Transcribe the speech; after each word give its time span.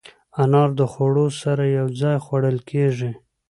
انار 0.41 0.69
د 0.79 0.81
خوړو 0.91 1.27
سره 1.41 1.63
یو 1.77 1.87
ځای 2.01 2.17
خوړل 2.25 2.57
کېږي. 2.69 3.11